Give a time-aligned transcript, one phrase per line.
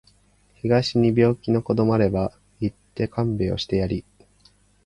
[0.55, 4.03] 東に病気の子どもあれば行って看病してやり